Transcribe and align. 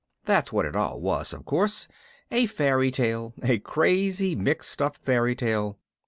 That's 0.25 0.51
what 0.51 0.65
it 0.65 0.75
all 0.75 0.99
was, 0.99 1.31
of 1.31 1.45
course, 1.45 1.87
a 2.31 2.47
fairy 2.47 2.89
tale 2.89 3.35
a 3.43 3.59
crazy 3.59 4.35
mixed 4.35 4.81
up 4.81 4.97
fairy 4.97 5.35
tale. 5.35 5.77